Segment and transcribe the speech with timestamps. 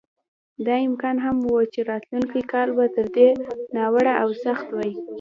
[0.65, 3.27] دا امکان هم و چې راتلونکی کال به تر دې
[3.75, 4.91] ناوړه او سخت وای.